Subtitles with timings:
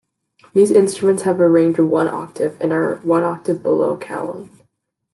[0.55, 4.49] These instruments have a range of one octave, and are one octave below calung.